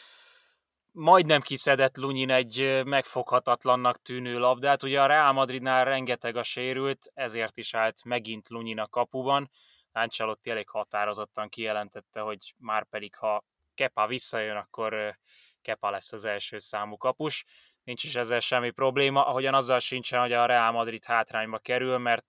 majdnem 0.93 1.41
kiszedett 1.41 1.97
Lunyin 1.97 2.31
egy 2.31 2.83
megfoghatatlannak 2.85 4.03
tűnő 4.03 4.39
labdát. 4.39 4.83
Ugye 4.83 5.01
a 5.01 5.07
Real 5.07 5.33
Madridnál 5.33 5.85
rengeteg 5.85 6.37
a 6.37 6.43
sérült, 6.43 7.11
ezért 7.15 7.59
is 7.59 7.75
állt 7.75 8.05
megint 8.05 8.49
Lunyin 8.49 8.79
a 8.79 8.89
kapuban. 8.89 9.51
Ancelotti 9.93 10.51
elég 10.51 10.69
határozottan 10.69 11.49
kijelentette, 11.49 12.21
hogy 12.21 12.55
már 12.59 12.85
pedig 12.89 13.15
ha 13.15 13.45
Kepa 13.75 14.07
visszajön, 14.07 14.57
akkor 14.57 15.19
Kepa 15.63 15.91
lesz 15.91 16.13
az 16.13 16.25
első 16.25 16.59
számú 16.59 16.97
kapus. 16.97 17.45
Nincs 17.85 18.05
is 18.05 18.15
ezzel 18.15 18.41
semmi 18.41 18.71
probléma, 18.71 19.27
ahogyan 19.27 19.55
azzal 19.55 19.79
sincsen, 19.79 20.21
hogy 20.21 20.33
a 20.33 20.47
Real 20.47 20.73
Madrid 20.73 21.05
hátrányba 21.05 21.59
kerül, 21.59 21.99
mert 21.99 22.25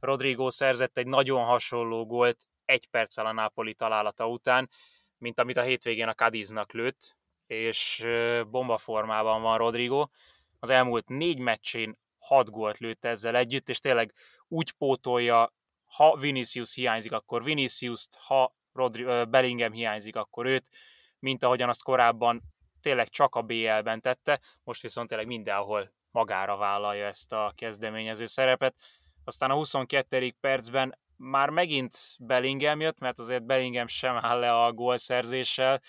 Rodrigo 0.00 0.50
szerzett 0.50 0.96
egy 0.96 1.06
nagyon 1.06 1.44
hasonló 1.44 2.06
gólt 2.06 2.38
egy 2.64 2.88
perccel 2.88 3.26
a 3.26 3.32
Napoli 3.32 3.74
találata 3.74 4.28
után, 4.28 4.70
mint 5.18 5.40
amit 5.40 5.56
a 5.56 5.62
hétvégén 5.62 6.08
a 6.08 6.14
Cadiznak 6.14 6.72
lőtt, 6.72 7.16
és 7.46 8.06
bomba 8.46 8.78
formában 8.78 9.42
van 9.42 9.58
Rodrigo. 9.58 10.08
Az 10.58 10.70
elmúlt 10.70 11.08
négy 11.08 11.38
meccsén 11.38 11.98
hat 12.18 12.50
gólt 12.50 12.78
lőtt 12.78 13.04
ezzel 13.04 13.36
együtt, 13.36 13.68
és 13.68 13.78
tényleg 13.78 14.14
úgy 14.48 14.72
pótolja, 14.72 15.52
ha 15.96 16.16
Vinicius 16.16 16.74
hiányzik, 16.74 17.12
akkor 17.12 17.44
Vinicius-t, 17.44 18.14
ha 18.14 18.54
Rodri- 18.72 19.28
Bellingham 19.28 19.72
hiányzik, 19.72 20.16
akkor 20.16 20.46
őt, 20.46 20.68
mint 21.18 21.42
ahogyan 21.42 21.68
azt 21.68 21.82
korábban 21.82 22.42
tényleg 22.82 23.08
csak 23.08 23.34
a 23.34 23.42
BL-ben 23.42 24.00
tette, 24.00 24.40
most 24.64 24.82
viszont 24.82 25.08
tényleg 25.08 25.26
mindenhol 25.26 25.92
magára 26.10 26.56
vállalja 26.56 27.06
ezt 27.06 27.32
a 27.32 27.52
kezdeményező 27.56 28.26
szerepet. 28.26 28.74
Aztán 29.24 29.50
a 29.50 29.54
22. 29.54 30.34
percben 30.40 30.98
már 31.16 31.50
megint 31.50 31.96
Bellingham 32.18 32.80
jött, 32.80 32.98
mert 32.98 33.18
azért 33.18 33.46
Bellingham 33.46 33.86
sem 33.86 34.16
áll 34.16 34.38
le 34.38 34.64
a 34.64 34.72
gólszerzéssel, 34.72 35.82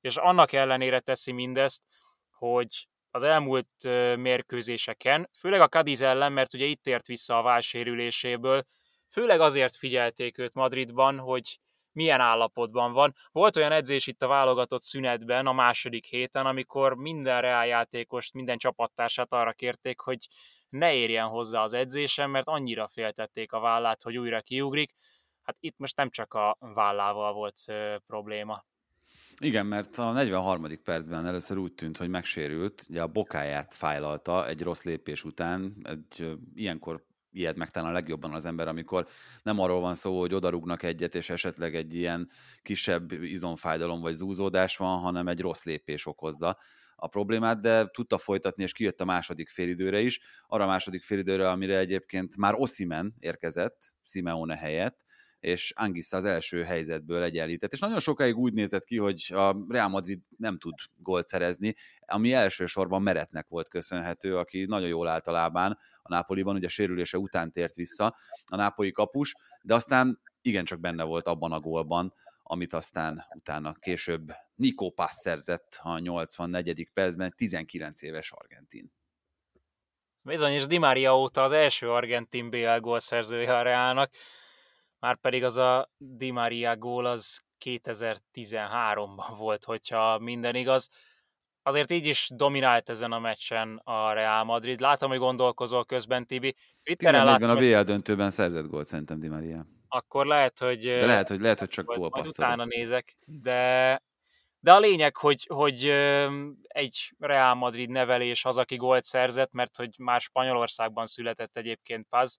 és 0.00 0.16
annak 0.16 0.52
ellenére 0.52 1.00
teszi 1.00 1.32
mindezt, 1.32 1.82
hogy 2.30 2.88
az 3.10 3.22
elmúlt 3.22 3.68
mérkőzéseken, 4.16 5.30
főleg 5.38 5.60
a 5.60 5.68
Cadiz 5.68 6.00
ellen, 6.00 6.32
mert 6.32 6.54
ugye 6.54 6.64
itt 6.64 6.86
ért 6.86 7.06
vissza 7.06 7.38
a 7.38 7.42
válsérüléséből, 7.42 8.66
főleg 9.10 9.40
azért 9.40 9.76
figyelték 9.76 10.38
őt 10.38 10.54
Madridban, 10.54 11.18
hogy 11.18 11.60
milyen 11.92 12.20
állapotban 12.20 12.92
van. 12.92 13.14
Volt 13.32 13.56
olyan 13.56 13.72
edzés 13.72 14.06
itt 14.06 14.22
a 14.22 14.26
válogatott 14.26 14.82
szünetben 14.82 15.46
a 15.46 15.52
második 15.52 16.04
héten, 16.04 16.46
amikor 16.46 16.94
minden 16.94 17.40
reáljátékost, 17.40 18.34
minden 18.34 18.58
csapattársát 18.58 19.32
arra 19.32 19.52
kérték, 19.52 20.00
hogy 20.00 20.26
ne 20.68 20.94
érjen 20.94 21.26
hozzá 21.26 21.62
az 21.62 21.72
edzésen, 21.72 22.30
mert 22.30 22.46
annyira 22.46 22.88
féltették 22.88 23.52
a 23.52 23.60
vállát, 23.60 24.02
hogy 24.02 24.16
újra 24.16 24.40
kiugrik. 24.40 24.94
Hát 25.42 25.56
itt 25.60 25.78
most 25.78 25.96
nem 25.96 26.10
csak 26.10 26.34
a 26.34 26.56
vállával 26.60 27.32
volt 27.32 27.58
probléma. 28.06 28.64
Igen, 29.40 29.66
mert 29.66 29.98
a 29.98 30.12
43. 30.12 30.82
percben 30.84 31.26
először 31.26 31.56
úgy 31.56 31.72
tűnt, 31.72 31.96
hogy 31.96 32.08
megsérült, 32.08 32.86
ugye 32.88 33.02
a 33.02 33.06
bokáját 33.06 33.74
fájlalta 33.74 34.48
egy 34.48 34.62
rossz 34.62 34.82
lépés 34.82 35.24
után, 35.24 35.76
egy 35.82 36.38
ilyenkor 36.54 37.04
ijed 37.36 37.56
meg 37.56 37.70
talán 37.70 37.90
a 37.90 37.92
legjobban 37.92 38.32
az 38.32 38.44
ember, 38.44 38.68
amikor 38.68 39.06
nem 39.42 39.58
arról 39.58 39.80
van 39.80 39.94
szó, 39.94 40.20
hogy 40.20 40.34
odarugnak 40.34 40.82
egyet, 40.82 41.14
és 41.14 41.30
esetleg 41.30 41.74
egy 41.74 41.94
ilyen 41.94 42.28
kisebb 42.62 43.12
izomfájdalom 43.12 44.00
vagy 44.00 44.14
zúzódás 44.14 44.76
van, 44.76 44.98
hanem 44.98 45.28
egy 45.28 45.40
rossz 45.40 45.62
lépés 45.64 46.06
okozza 46.06 46.58
a 46.96 47.06
problémát, 47.06 47.60
de 47.60 47.86
tudta 47.86 48.18
folytatni, 48.18 48.62
és 48.62 48.72
kijött 48.72 49.00
a 49.00 49.04
második 49.04 49.48
félidőre 49.48 50.00
is, 50.00 50.20
arra 50.46 50.64
a 50.64 50.66
második 50.66 51.02
félidőre, 51.02 51.50
amire 51.50 51.78
egyébként 51.78 52.36
már 52.36 52.54
Osimen 52.54 53.14
érkezett, 53.18 53.94
Simeone 54.04 54.56
helyett, 54.56 55.04
és 55.40 55.72
Angis 55.76 56.12
az 56.12 56.24
első 56.24 56.62
helyzetből 56.62 57.22
egyenlített. 57.22 57.72
És 57.72 57.78
nagyon 57.78 58.00
sokáig 58.00 58.36
úgy 58.36 58.52
nézett 58.52 58.84
ki, 58.84 58.96
hogy 58.96 59.32
a 59.34 59.56
Real 59.68 59.88
Madrid 59.88 60.20
nem 60.36 60.58
tud 60.58 60.74
gólt 60.96 61.28
szerezni, 61.28 61.74
ami 62.06 62.32
elsősorban 62.32 63.02
Meretnek 63.02 63.48
volt 63.48 63.68
köszönhető, 63.68 64.36
aki 64.36 64.64
nagyon 64.64 64.88
jól 64.88 65.08
állt 65.08 65.26
a 65.26 65.32
lábán 65.32 65.78
a 66.02 66.08
Nápoliban, 66.08 66.56
ugye 66.56 66.66
a 66.66 66.70
sérülése 66.70 67.18
után 67.18 67.52
tért 67.52 67.74
vissza 67.74 68.16
a 68.46 68.56
nápolyi 68.56 68.92
kapus, 68.92 69.34
de 69.62 69.74
aztán 69.74 70.20
igencsak 70.40 70.80
benne 70.80 71.02
volt 71.02 71.26
abban 71.26 71.52
a 71.52 71.60
gólban, 71.60 72.12
amit 72.42 72.72
aztán 72.72 73.24
utána 73.34 73.72
később 73.72 74.32
Nico 74.54 74.90
Pass 74.90 75.12
szerzett 75.12 75.78
a 75.82 75.98
84. 75.98 76.90
percben, 76.92 77.32
19 77.36 78.02
éves 78.02 78.32
argentin. 78.32 78.92
Bizony, 80.22 80.52
és 80.52 80.66
Di 80.66 80.78
Maria 80.78 81.18
óta 81.18 81.42
az 81.42 81.52
első 81.52 81.90
argentin 81.90 82.50
BL 82.50 82.78
gólszerzője 82.78 83.56
a 83.56 83.62
Reálnak, 83.62 84.10
már 84.98 85.16
pedig 85.20 85.44
az 85.44 85.56
a 85.56 85.90
Di 85.96 86.30
Maria 86.30 86.76
gól 86.76 87.06
az 87.06 87.40
2013-ban 87.64 89.34
volt, 89.38 89.64
hogyha 89.64 90.18
minden 90.18 90.54
igaz. 90.54 90.88
Azért 91.62 91.90
így 91.90 92.06
is 92.06 92.30
dominált 92.34 92.88
ezen 92.88 93.12
a 93.12 93.18
meccsen 93.18 93.80
a 93.84 94.12
Real 94.12 94.44
Madrid. 94.44 94.80
Látom, 94.80 95.10
hogy 95.10 95.18
gondolkozol 95.18 95.84
közben, 95.84 96.26
Tibi. 96.26 96.56
14-ben 96.84 97.50
a 97.50 97.54
VL 97.54 97.80
döntőben 97.80 98.30
szerzett 98.30 98.68
gólt 98.68 98.86
szerintem 98.86 99.20
Di 99.20 99.28
Maria. 99.28 99.66
Akkor 99.88 100.26
lehet, 100.26 100.58
hogy... 100.58 100.80
De 100.80 101.06
lehet, 101.06 101.28
hogy, 101.28 101.40
lehet, 101.40 101.58
hogy 101.58 101.68
csak 101.68 101.86
gólpasztolod. 101.86 102.28
Utána 102.28 102.64
nézek, 102.64 103.16
de, 103.24 104.02
de 104.60 104.72
a 104.72 104.78
lényeg, 104.78 105.16
hogy, 105.16 105.46
hogy 105.48 105.84
egy 106.62 107.14
Real 107.18 107.54
Madrid 107.54 107.88
nevelés 107.88 108.44
az, 108.44 108.56
aki 108.56 108.76
gólt 108.76 109.04
szerzett, 109.04 109.52
mert 109.52 109.76
hogy 109.76 109.94
már 109.98 110.20
Spanyolországban 110.20 111.06
született 111.06 111.56
egyébként 111.56 112.06
Paz, 112.08 112.38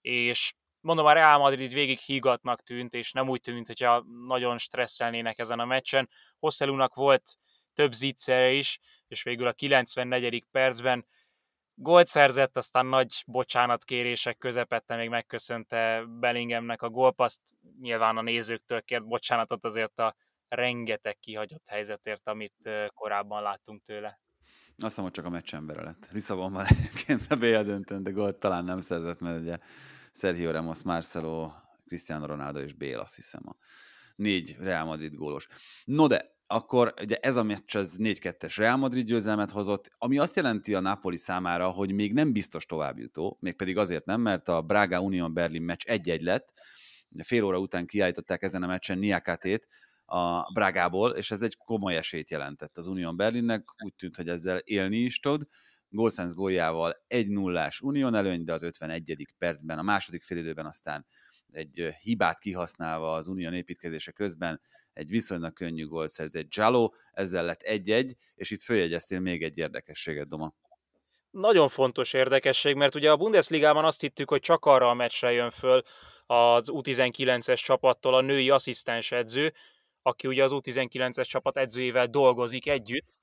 és 0.00 0.54
mondom, 0.86 1.06
a 1.06 1.12
Real 1.12 1.38
Madrid 1.38 1.72
végig 1.72 1.98
hígatnak 1.98 2.62
tűnt, 2.62 2.94
és 2.94 3.12
nem 3.12 3.28
úgy 3.28 3.40
tűnt, 3.40 3.66
hogyha 3.66 4.04
nagyon 4.26 4.58
stresszelnének 4.58 5.38
ezen 5.38 5.60
a 5.60 5.64
meccsen. 5.64 6.08
Hosselúnak 6.38 6.94
volt 6.94 7.36
több 7.74 7.92
zicsere 7.92 8.52
is, 8.52 8.80
és 9.08 9.22
végül 9.22 9.46
a 9.46 9.52
94. 9.52 10.44
percben 10.50 11.06
gólt 11.74 12.06
szerzett, 12.06 12.56
aztán 12.56 12.86
nagy 12.86 13.22
bocsánatkérések 13.26 14.38
közepette 14.38 14.96
még 14.96 15.08
megköszönte 15.08 16.04
Bellinghamnek 16.08 16.82
a 16.82 16.88
gólpaszt. 16.88 17.40
Nyilván 17.80 18.16
a 18.16 18.22
nézőktől 18.22 18.82
kért 18.82 19.06
bocsánatot 19.06 19.64
azért 19.64 19.98
a 19.98 20.16
rengeteg 20.48 21.18
kihagyott 21.20 21.68
helyzetért, 21.68 22.28
amit 22.28 22.70
korábban 22.94 23.42
láttunk 23.42 23.82
tőle. 23.82 24.20
Azt 24.68 24.84
hiszem, 24.84 25.04
hogy 25.04 25.12
csak 25.12 25.24
a 25.24 25.30
meccsembere 25.30 25.82
lett. 25.82 26.08
Lisszabonban 26.12 26.64
egyébként 26.66 27.30
a 27.30 27.36
BL 27.36 27.60
döntőn, 27.60 28.02
de 28.02 28.10
gólt 28.10 28.36
talán 28.36 28.64
nem 28.64 28.80
szerzett, 28.80 29.20
mert 29.20 29.40
ugye 29.40 29.58
Sergio 30.16 30.50
Ramos, 30.50 30.82
Marcelo, 30.82 31.50
Cristiano 31.86 32.26
Ronaldo 32.26 32.60
és 32.60 32.72
Bale, 32.72 33.00
azt 33.00 33.14
hiszem 33.14 33.42
a 33.44 33.56
négy 34.16 34.56
Real 34.58 34.84
Madrid 34.84 35.14
gólos. 35.14 35.48
No 35.84 36.06
de, 36.06 36.34
akkor 36.46 36.94
ugye 37.02 37.16
ez 37.16 37.36
a 37.36 37.42
meccs 37.42 37.76
az 37.76 37.96
4-2-es 38.00 38.54
Real 38.56 38.76
Madrid 38.76 39.06
győzelmet 39.06 39.50
hozott, 39.50 39.90
ami 39.98 40.18
azt 40.18 40.36
jelenti 40.36 40.74
a 40.74 40.80
Napoli 40.80 41.16
számára, 41.16 41.68
hogy 41.68 41.92
még 41.92 42.12
nem 42.12 42.32
biztos 42.32 42.66
továbbjutó, 42.66 43.38
mégpedig 43.40 43.76
azért 43.78 44.04
nem, 44.04 44.20
mert 44.20 44.48
a 44.48 44.62
Braga 44.62 45.00
Union 45.00 45.34
Berlin 45.34 45.62
meccs 45.62 45.84
1-1 45.86 46.20
lett, 46.20 46.52
fél 47.18 47.44
óra 47.44 47.58
után 47.58 47.86
kiállították 47.86 48.42
ezen 48.42 48.62
a 48.62 48.66
meccsen 48.66 48.98
Niakatét 48.98 49.66
a 50.04 50.52
Bragából, 50.52 51.10
és 51.10 51.30
ez 51.30 51.42
egy 51.42 51.56
komoly 51.56 51.96
esélyt 51.96 52.30
jelentett 52.30 52.78
az 52.78 52.86
Union 52.86 53.16
Berlinnek, 53.16 53.64
úgy 53.84 53.94
tűnt, 53.94 54.16
hogy 54.16 54.28
ezzel 54.28 54.58
élni 54.58 54.98
is 54.98 55.20
tud, 55.20 55.46
Golsens 55.88 56.32
góljával 56.32 57.04
1 57.06 57.28
0 57.28 57.68
Unión 57.82 58.14
előny, 58.14 58.44
de 58.44 58.52
az 58.52 58.62
51. 58.62 59.28
percben, 59.38 59.78
a 59.78 59.82
második 59.82 60.22
félidőben 60.22 60.66
aztán 60.66 61.06
egy 61.52 61.94
hibát 62.02 62.38
kihasználva 62.38 63.14
az 63.14 63.26
Unión 63.26 63.54
építkezése 63.54 64.12
közben 64.12 64.60
egy 64.92 65.08
viszonylag 65.08 65.52
könnyű 65.52 65.86
gól 65.86 66.08
szerzett 66.08 66.54
Jaló, 66.54 66.94
ezzel 67.12 67.44
lett 67.44 67.60
1-1, 67.64 68.12
és 68.34 68.50
itt 68.50 68.62
följegyeztél 68.62 69.20
még 69.20 69.42
egy 69.42 69.58
érdekességet, 69.58 70.28
Doma. 70.28 70.54
Nagyon 71.30 71.68
fontos 71.68 72.12
érdekesség, 72.12 72.74
mert 72.74 72.94
ugye 72.94 73.10
a 73.10 73.16
Bundesligában 73.16 73.84
azt 73.84 74.00
hittük, 74.00 74.28
hogy 74.28 74.40
csak 74.40 74.64
arra 74.64 74.88
a 74.88 74.94
meccsre 74.94 75.32
jön 75.32 75.50
föl 75.50 75.82
az 76.26 76.68
U19-es 76.72 77.64
csapattól 77.64 78.14
a 78.14 78.20
női 78.20 78.50
asszisztens 78.50 79.12
edző, 79.12 79.52
aki 80.02 80.28
ugye 80.28 80.44
az 80.44 80.50
U19-es 80.54 81.28
csapat 81.28 81.56
edzőjével 81.56 82.06
dolgozik 82.06 82.68
együtt, 82.68 83.15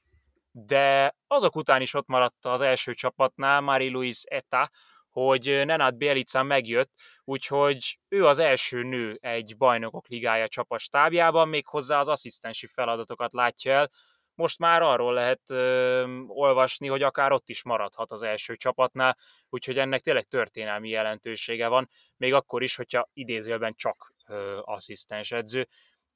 de 0.55 1.15
azok 1.27 1.55
után 1.55 1.81
is 1.81 1.93
ott 1.93 2.07
maradt 2.07 2.45
az 2.45 2.61
első 2.61 2.93
csapatnál 2.93 3.61
Mari 3.61 3.89
Louise 3.89 4.27
Eta, 4.29 4.69
hogy 5.09 5.65
Nenad 5.65 5.95
Bielica 5.95 6.43
megjött, 6.43 6.91
úgyhogy 7.23 7.99
ő 8.07 8.25
az 8.25 8.39
első 8.39 8.83
nő 8.83 9.17
egy 9.21 9.57
bajnokok 9.57 10.07
ligája 10.07 10.47
csapastábjában, 10.47 11.47
méghozzá 11.47 11.99
az 11.99 12.07
asszisztensi 12.07 12.67
feladatokat 12.67 13.33
látja 13.33 13.71
el. 13.71 13.89
Most 14.35 14.59
már 14.59 14.81
arról 14.81 15.13
lehet 15.13 15.41
ö, 15.49 16.03
olvasni, 16.27 16.87
hogy 16.87 17.03
akár 17.03 17.31
ott 17.31 17.49
is 17.49 17.63
maradhat 17.63 18.11
az 18.11 18.21
első 18.21 18.55
csapatnál, 18.55 19.17
úgyhogy 19.49 19.77
ennek 19.77 20.01
tényleg 20.01 20.25
történelmi 20.25 20.89
jelentősége 20.89 21.67
van, 21.67 21.89
még 22.17 22.33
akkor 22.33 22.63
is, 22.63 22.75
hogyha 22.75 23.09
idézőben 23.13 23.73
csak 23.75 24.13
asszisztens 24.61 25.31
edző. 25.31 25.67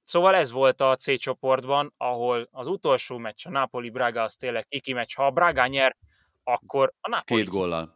Szóval 0.08 0.36
ez 0.36 0.52
volt 0.52 0.82
a 0.82 0.96
C 0.96 1.20
csoportban, 1.20 1.94
ahol 1.98 2.48
az 2.52 2.68
utolsó 2.68 3.18
meccs, 3.18 3.46
a 3.46 3.50
Napoli-Braga, 3.50 4.22
az 4.22 4.36
tényleg 4.36 4.68
kiki 4.68 4.94
meccs. 4.94 5.16
Ha 5.16 5.26
a 5.26 5.32
Braga 5.32 5.68
nyer, 5.68 5.96
akkor 6.44 6.94
a 7.02 7.10
Napoli 7.10 7.42
Két 7.42 7.50
góllal. 7.50 7.96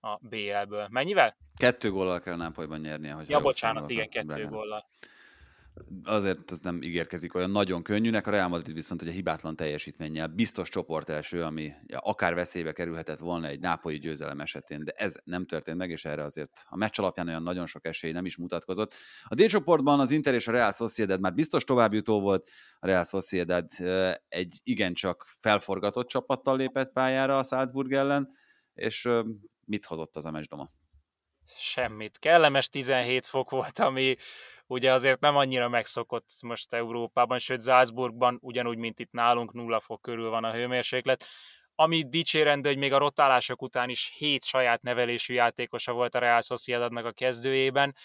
A 0.00 0.18
BL-ből. 0.20 0.86
Mennyivel? 0.90 1.36
Kettő 1.56 1.90
góllal 1.90 2.20
kell 2.20 2.36
Napoliban 2.36 2.80
nyernie. 2.80 3.12
Hogy 3.12 3.28
ja, 3.28 3.40
bocsánat, 3.40 3.90
igen, 3.90 4.08
kettő 4.08 4.46
góllal. 4.46 4.86
Azért 6.04 6.52
ez 6.52 6.60
nem 6.60 6.82
ígérkezik 6.82 7.34
olyan 7.34 7.50
nagyon 7.50 7.82
könnyűnek, 7.82 8.26
a 8.26 8.30
Real 8.30 8.48
Madrid 8.48 8.74
viszont 8.74 9.00
hogy 9.00 9.10
a 9.10 9.12
hibátlan 9.12 9.56
teljesítménnyel 9.56 10.26
biztos 10.26 10.68
csoport 10.68 11.08
első, 11.08 11.42
ami 11.42 11.72
akár 11.96 12.34
veszélybe 12.34 12.72
kerülhetett 12.72 13.18
volna 13.18 13.46
egy 13.46 13.60
nápolyi 13.60 13.98
győzelem 13.98 14.40
esetén, 14.40 14.84
de 14.84 14.92
ez 14.96 15.16
nem 15.24 15.46
történt 15.46 15.76
meg, 15.76 15.90
és 15.90 16.04
erre 16.04 16.22
azért 16.22 16.64
a 16.68 16.76
meccs 16.76 16.98
alapján 16.98 17.28
olyan 17.28 17.42
nagyon 17.42 17.66
sok 17.66 17.86
esély 17.86 18.12
nem 18.12 18.24
is 18.24 18.36
mutatkozott. 18.36 18.94
A 19.24 19.34
D 19.34 19.46
csoportban 19.46 20.00
az 20.00 20.10
Inter 20.10 20.34
és 20.34 20.48
a 20.48 20.52
Real 20.52 20.72
Sociedad 20.72 21.20
már 21.20 21.34
biztos 21.34 21.64
továbbjutó 21.64 22.20
volt, 22.20 22.48
a 22.78 22.86
Real 22.86 23.04
Sociedad 23.04 23.66
egy 24.28 24.60
igencsak 24.62 25.26
felforgatott 25.40 26.08
csapattal 26.08 26.56
lépett 26.56 26.92
pályára 26.92 27.36
a 27.36 27.44
Salzburg 27.44 27.92
ellen, 27.92 28.28
és 28.74 29.08
mit 29.64 29.86
hozott 29.86 30.16
az 30.16 30.24
a 30.24 30.30
meccs 30.30 30.44
doma? 30.44 30.70
Semmit. 31.56 32.18
Kellemes 32.18 32.68
17 32.68 33.26
fok 33.26 33.50
volt, 33.50 33.78
ami 33.78 34.16
ugye 34.70 34.92
azért 34.92 35.20
nem 35.20 35.36
annyira 35.36 35.68
megszokott 35.68 36.28
most 36.40 36.72
Európában, 36.72 37.38
sőt 37.38 37.62
Salzburgban 37.62 38.38
ugyanúgy, 38.40 38.78
mint 38.78 38.98
itt 38.98 39.10
nálunk, 39.10 39.52
nulla 39.52 39.80
fok 39.80 40.02
körül 40.02 40.30
van 40.30 40.44
a 40.44 40.52
hőmérséklet. 40.52 41.24
Ami 41.74 42.08
dicsérendő, 42.08 42.68
hogy 42.68 42.78
még 42.78 42.92
a 42.92 42.98
rotálások 42.98 43.62
után 43.62 43.88
is 43.88 44.12
hét 44.16 44.44
saját 44.44 44.82
nevelésű 44.82 45.34
játékosa 45.34 45.92
volt 45.92 46.14
a 46.14 46.18
Real 46.18 46.40
Sociedadnak 46.40 47.04
a 47.04 47.12
kezdőjében, 47.12 47.96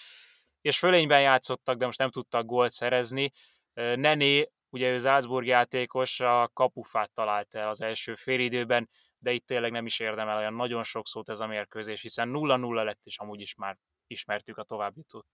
és 0.61 0.77
fölényben 0.77 1.21
játszottak, 1.21 1.77
de 1.77 1.85
most 1.85 1.99
nem 1.99 2.09
tudtak 2.09 2.45
gólt 2.45 2.71
szerezni. 2.71 3.31
Nené, 3.73 4.49
ugye 4.69 4.89
ő 4.89 4.99
Salzburg 4.99 5.45
játékos, 5.45 6.19
a 6.19 6.49
kapufát 6.53 7.11
találta 7.13 7.59
el 7.59 7.69
az 7.69 7.81
első 7.81 8.15
félidőben, 8.15 8.89
de 9.17 9.31
itt 9.31 9.45
tényleg 9.45 9.71
nem 9.71 9.85
is 9.85 9.99
érdemel 9.99 10.37
olyan 10.37 10.53
nagyon 10.53 10.83
sok 10.83 11.07
szót 11.07 11.29
ez 11.29 11.39
a 11.39 11.47
mérkőzés, 11.47 12.01
hiszen 12.01 12.29
0-0 12.33 12.83
lett, 12.83 12.99
és 13.03 13.17
amúgy 13.17 13.41
is 13.41 13.55
már 13.55 13.77
ismertük 14.07 14.57
a 14.57 14.63
továbbjutót 14.63 15.25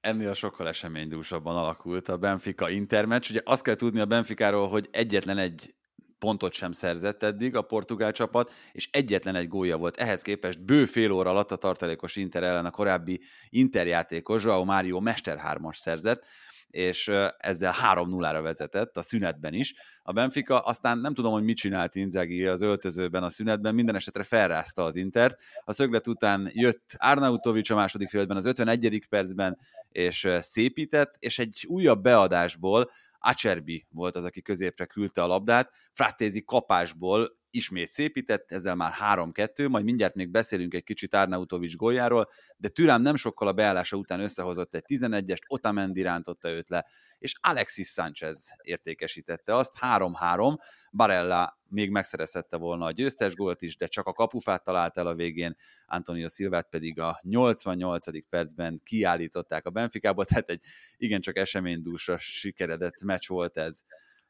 ennél 0.00 0.34
sokkal 0.34 0.68
eseménydúsabban 0.68 1.56
alakult 1.56 2.08
a 2.08 2.16
Benfica 2.16 2.70
Intermatch. 2.70 3.30
Ugye 3.30 3.40
azt 3.44 3.62
kell 3.62 3.74
tudni 3.74 4.00
a 4.00 4.06
Benficáról, 4.06 4.68
hogy 4.68 4.88
egyetlen 4.90 5.38
egy 5.38 5.74
pontot 6.18 6.52
sem 6.52 6.72
szerzett 6.72 7.22
eddig 7.22 7.56
a 7.56 7.62
portugál 7.62 8.12
csapat, 8.12 8.52
és 8.72 8.88
egyetlen 8.92 9.34
egy 9.34 9.48
gólja 9.48 9.76
volt. 9.76 9.96
Ehhez 9.96 10.22
képest 10.22 10.64
bő 10.64 10.84
fél 10.84 11.10
óra 11.10 11.30
alatt 11.30 11.50
a 11.50 11.56
tartalékos 11.56 12.16
Inter 12.16 12.42
ellen 12.42 12.64
a 12.64 12.70
korábbi 12.70 13.20
Inter 13.48 13.86
játékos 13.86 14.44
Joao 14.44 14.64
Mário 14.64 15.00
Mester 15.00 15.38
3 15.38 15.70
szerzett, 15.72 16.24
és 16.70 17.08
ezzel 17.38 17.74
3-0-ra 17.92 18.40
vezetett 18.42 18.96
a 18.96 19.02
szünetben 19.02 19.54
is. 19.54 19.74
A 20.02 20.12
Benfica 20.12 20.58
aztán 20.58 20.98
nem 20.98 21.14
tudom, 21.14 21.32
hogy 21.32 21.42
mit 21.42 21.56
csinált 21.56 21.94
Inzaghi 21.94 22.46
az 22.46 22.60
öltözőben 22.60 23.22
a 23.22 23.30
szünetben, 23.30 23.74
minden 23.74 23.94
esetre 23.94 24.22
felrázta 24.22 24.84
az 24.84 24.96
Intert. 24.96 25.40
A 25.64 25.72
szöglet 25.72 26.06
után 26.06 26.50
jött 26.52 26.94
Arnautovics 26.96 27.70
a 27.70 27.74
második 27.74 28.08
félben 28.08 28.36
az 28.36 28.46
51. 28.46 29.06
percben, 29.08 29.58
és 29.88 30.28
szépített, 30.40 31.14
és 31.18 31.38
egy 31.38 31.64
újabb 31.68 32.02
beadásból 32.02 32.90
Acerbi 33.18 33.86
volt 33.90 34.16
az, 34.16 34.24
aki 34.24 34.42
középre 34.42 34.86
küldte 34.86 35.22
a 35.22 35.26
labdát, 35.26 35.70
Frattézi 35.92 36.44
kapásból 36.44 37.36
ismét 37.50 37.90
szépített, 37.90 38.52
ezzel 38.52 38.74
már 38.74 38.94
3-2, 39.00 39.68
majd 39.68 39.84
mindjárt 39.84 40.14
még 40.14 40.30
beszélünk 40.30 40.74
egy 40.74 40.84
kicsit 40.84 41.14
Arnautovics 41.14 41.76
góljáról, 41.76 42.28
de 42.56 42.68
Türám 42.68 43.02
nem 43.02 43.16
sokkal 43.16 43.48
a 43.48 43.52
beállása 43.52 43.96
után 43.96 44.20
összehozott 44.20 44.74
egy 44.74 44.84
11-est, 44.86 45.46
Otamendi 45.46 46.02
rántotta 46.02 46.48
őt 46.48 46.68
le, 46.68 46.86
és 47.18 47.34
Alexis 47.40 47.88
Sánchez 47.88 48.48
értékesítette 48.62 49.56
azt, 49.56 49.72
3-3, 49.80 50.56
Barella 50.92 51.58
még 51.68 51.90
megszerezhette 51.90 52.56
volna 52.56 52.84
a 52.84 52.90
győztes 52.90 53.34
gólt 53.34 53.62
is, 53.62 53.76
de 53.76 53.86
csak 53.86 54.06
a 54.06 54.12
kapufát 54.12 54.64
talált 54.64 54.98
el 54.98 55.06
a 55.06 55.14
végén, 55.14 55.56
Antonio 55.86 56.28
Silvát 56.28 56.68
pedig 56.68 57.00
a 57.00 57.18
88. 57.22 58.28
percben 58.28 58.80
kiállították 58.84 59.66
a 59.66 59.70
Benficából, 59.70 60.24
tehát 60.34 60.50
egy 60.50 60.62
igencsak 60.96 61.36
eseménydúsra 61.36 62.18
sikeredett 62.18 63.02
meccs 63.02 63.28
volt 63.28 63.58
ez. 63.58 63.80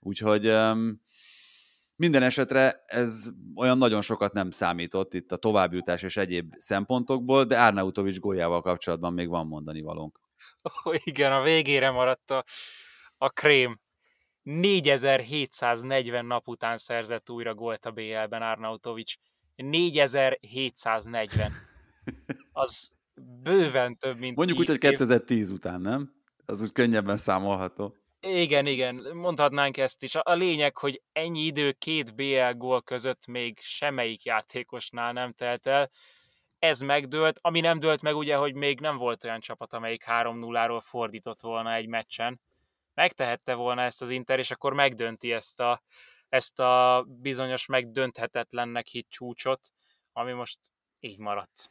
Úgyhogy 0.01 0.47
um, 0.47 1.01
minden 1.97 2.23
esetre 2.23 2.85
ez 2.87 3.31
olyan 3.55 3.79
nagyon 3.79 4.01
sokat 4.01 4.33
nem 4.33 4.51
számított 4.51 5.15
itt 5.15 5.33
a 5.33 5.37
továbbjutás 5.37 6.03
és 6.03 6.17
egyéb 6.17 6.55
szempontokból, 6.57 7.45
de 7.45 7.57
Árnautovics 7.57 8.19
góljával 8.19 8.61
kapcsolatban 8.61 9.13
még 9.13 9.29
van 9.29 9.47
mondani 9.47 9.81
valónk. 9.81 10.21
Oh, 10.85 10.95
igen, 11.05 11.33
a 11.33 11.43
végére 11.43 11.91
maradt 11.91 12.31
a, 12.31 12.45
a 13.19 13.29
krém. 13.29 13.81
4740 14.43 16.27
nap 16.27 16.49
után 16.49 16.79
szerzett 16.79 17.31
újra 17.31 17.55
gólt 17.55 17.87
a 17.87 17.91
BL-ben 17.91 18.43
Árnautovics. 18.43 19.19
4740. 19.57 21.53
Az 22.53 22.91
bőven 23.43 23.97
több, 23.99 24.19
mint 24.19 24.37
Mondjuk 24.37 24.59
úgy, 24.59 24.67
hogy 24.67 24.79
2010 24.79 25.49
év. 25.49 25.55
után, 25.55 25.81
nem? 25.81 26.15
Az 26.47 26.63
úgy 26.63 26.73
könnyebben 26.73 27.17
számolható. 27.17 27.97
Igen, 28.29 28.67
igen, 28.67 28.95
mondhatnánk 29.13 29.77
ezt 29.77 30.03
is. 30.03 30.15
A 30.15 30.35
lényeg, 30.35 30.77
hogy 30.77 31.03
ennyi 31.13 31.41
idő 31.41 31.73
két 31.73 32.15
BL 32.15 32.51
gól 32.53 32.83
között 32.83 33.27
még 33.27 33.59
semmelyik 33.61 34.25
játékosnál 34.25 35.13
nem 35.13 35.33
telt 35.33 35.67
el. 35.67 35.91
Ez 36.59 36.81
megdőlt, 36.81 37.39
ami 37.41 37.61
nem 37.61 37.79
dőlt 37.79 38.03
meg 38.03 38.17
ugye, 38.17 38.37
hogy 38.37 38.55
még 38.55 38.81
nem 38.81 38.97
volt 38.97 39.25
olyan 39.25 39.41
csapat, 39.41 39.73
amelyik 39.73 40.05
3-0-ról 40.07 40.81
fordított 40.85 41.41
volna 41.41 41.75
egy 41.75 41.87
meccsen. 41.87 42.41
Megtehette 42.95 43.55
volna 43.55 43.83
ezt 43.83 44.03
az 44.03 44.11
Inter, 44.11 44.39
és 44.39 44.51
akkor 44.51 44.73
megdönti 44.73 45.33
ezt 45.33 45.61
a, 45.61 45.83
ezt 46.29 46.61
a 46.61 47.05
bizonyos 47.09 47.67
megdönthetetlennek 47.67 48.87
hit 48.87 49.07
csúcsot, 49.11 49.61
ami 50.13 50.33
most 50.33 50.59
így 51.01 51.19
maradt. 51.19 51.71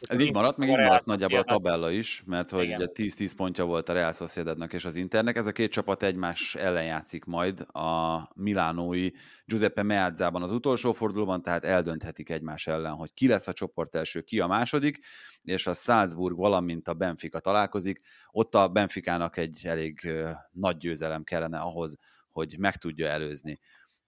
Ez 0.00 0.20
így 0.20 0.32
maradt, 0.32 0.56
meg 0.56 0.68
így 0.68 0.76
maradt 0.76 1.04
nagyjából 1.04 1.38
a 1.38 1.42
tabella 1.42 1.90
is, 1.90 2.22
mert 2.26 2.50
hogy 2.50 2.74
ugye 2.74 2.86
10-10 2.92 3.32
pontja 3.36 3.64
volt 3.64 3.88
a 3.88 3.92
Real 3.92 4.12
Sociedadnak 4.12 4.72
és 4.72 4.84
az 4.84 4.96
Internek. 4.96 5.36
Ez 5.36 5.46
a 5.46 5.52
két 5.52 5.70
csapat 5.70 6.02
egymás 6.02 6.54
ellen 6.54 6.84
játszik 6.84 7.24
majd 7.24 7.60
a 7.60 8.18
milánói 8.34 9.10
Giuseppe 9.44 9.82
Meazzában 9.82 10.42
az 10.42 10.50
utolsó 10.50 10.92
fordulóban, 10.92 11.42
tehát 11.42 11.64
eldönthetik 11.64 12.30
egymás 12.30 12.66
ellen, 12.66 12.92
hogy 12.92 13.14
ki 13.14 13.28
lesz 13.28 13.48
a 13.48 13.52
csoport 13.52 13.94
első, 13.94 14.20
ki 14.20 14.40
a 14.40 14.46
második, 14.46 14.98
és 15.42 15.66
a 15.66 15.74
Salzburg, 15.74 16.36
valamint 16.36 16.88
a 16.88 16.94
Benfica 16.94 17.40
találkozik. 17.40 18.00
Ott 18.30 18.54
a 18.54 18.68
Benficának 18.68 19.36
egy 19.36 19.60
elég 19.64 20.12
nagy 20.52 20.76
győzelem 20.76 21.22
kellene 21.22 21.58
ahhoz, 21.58 21.96
hogy 22.30 22.58
meg 22.58 22.76
tudja 22.76 23.06
előzni 23.06 23.60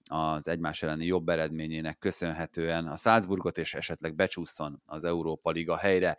az 0.08 0.48
egymás 0.48 0.82
elleni 0.82 1.06
jobb 1.06 1.28
eredményének 1.28 1.98
köszönhetően 1.98 2.86
a 2.86 2.96
Salzburgot, 2.96 3.58
és 3.58 3.74
esetleg 3.74 4.14
becsúszson 4.14 4.82
az 4.86 5.04
Európa 5.04 5.50
Liga 5.50 5.76
helyre. 5.76 6.18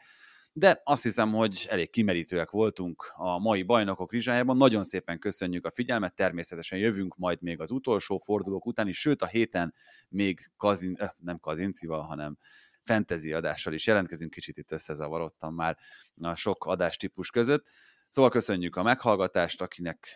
De 0.53 0.81
azt 0.83 1.03
hiszem, 1.03 1.33
hogy 1.33 1.67
elég 1.69 1.89
kimerítőek 1.89 2.49
voltunk 2.49 3.11
a 3.15 3.39
mai 3.39 3.63
bajnokok 3.63 4.11
rizsájában. 4.11 4.57
Nagyon 4.57 4.83
szépen 4.83 5.19
köszönjük 5.19 5.65
a 5.65 5.71
figyelmet, 5.73 6.15
természetesen 6.15 6.79
jövünk 6.79 7.17
majd 7.17 7.41
még 7.41 7.59
az 7.59 7.71
utolsó 7.71 8.17
fordulók 8.17 8.65
után 8.65 8.87
is, 8.87 8.99
sőt 8.99 9.21
a 9.21 9.27
héten 9.27 9.73
még 10.09 10.51
kazin, 10.57 10.95
eh, 10.99 11.09
nem 11.17 11.39
kazincival, 11.39 12.01
hanem 12.01 12.37
fantasy 12.83 13.33
adással 13.33 13.73
is 13.73 13.87
jelentkezünk, 13.87 14.31
kicsit 14.31 14.57
itt 14.57 14.71
összezavarodtam 14.71 15.55
már 15.55 15.77
a 16.21 16.35
sok 16.35 16.65
adástípus 16.65 17.29
között. 17.29 17.67
Szóval 18.09 18.31
köszönjük 18.31 18.75
a 18.75 18.83
meghallgatást, 18.83 19.61
akinek 19.61 20.07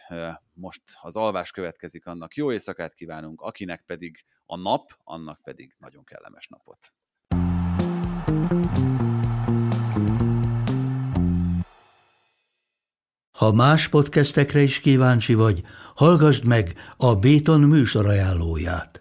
most 0.54 0.82
az 1.02 1.16
alvás 1.16 1.52
következik, 1.52 2.06
annak 2.06 2.36
jó 2.36 2.52
éjszakát 2.52 2.94
kívánunk, 2.94 3.42
akinek 3.42 3.84
pedig 3.86 4.26
a 4.46 4.58
nap, 4.58 4.92
annak 5.04 5.42
pedig 5.44 5.76
nagyon 5.78 6.04
kellemes 6.04 6.48
napot. 6.48 6.94
Ha 13.38 13.52
más 13.52 13.88
podcastekre 13.88 14.62
is 14.62 14.80
kíváncsi 14.80 15.34
vagy, 15.34 15.62
hallgassd 15.96 16.46
meg 16.46 16.74
a 16.98 17.16
Béton 17.16 17.62
műsor 17.62 18.06
ajánlóját. 18.06 19.01